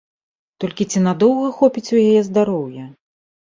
Толькі 0.65 0.87
ці 0.93 1.03
надоўга 1.09 1.47
хопіць 1.59 1.87
у 2.01 2.03
яе 2.07 2.19
здароўя? 2.33 2.91